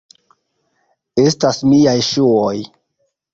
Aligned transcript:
Estas 1.23 1.59
miaj 1.73 1.95
ŝuoj! 2.09 2.57